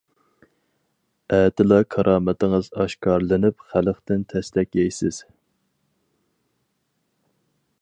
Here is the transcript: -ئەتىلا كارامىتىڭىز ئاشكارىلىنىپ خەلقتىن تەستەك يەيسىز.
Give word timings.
-ئەتىلا 1.35 1.77
كارامىتىڭىز 1.95 2.69
ئاشكارىلىنىپ 2.85 3.67
خەلقتىن 3.73 4.25
تەستەك 4.33 4.79
يەيسىز. 4.81 5.21